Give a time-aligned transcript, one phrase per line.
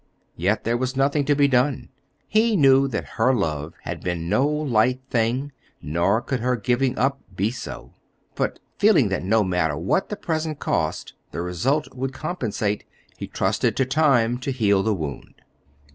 [0.35, 1.89] Yet there was nothing to be done.
[2.27, 7.21] He knew that her love had been no light thing nor could her giving up
[7.35, 7.93] be so;
[8.33, 12.83] but feeling that no matter what the present cost, the result would compensate,
[13.17, 15.35] he trusted to time to heal the wound.